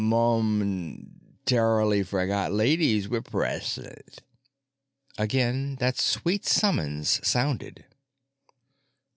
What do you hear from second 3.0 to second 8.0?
were present." Again that sweet summons sounded.